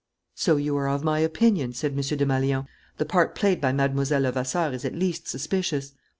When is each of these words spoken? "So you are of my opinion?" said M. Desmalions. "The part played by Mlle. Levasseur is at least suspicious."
"So 0.33 0.55
you 0.55 0.75
are 0.77 0.89
of 0.89 1.03
my 1.03 1.19
opinion?" 1.19 1.73
said 1.73 1.91
M. 1.91 1.97
Desmalions. 1.97 2.65
"The 2.97 3.05
part 3.05 3.35
played 3.35 3.61
by 3.61 3.71
Mlle. 3.71 3.93
Levasseur 4.19 4.71
is 4.73 4.83
at 4.83 4.95
least 4.95 5.27
suspicious." 5.27 5.93